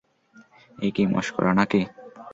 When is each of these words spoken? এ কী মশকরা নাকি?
এ 0.79 0.87
কী 0.95 1.03
মশকরা 1.13 1.51
নাকি? 1.59 1.81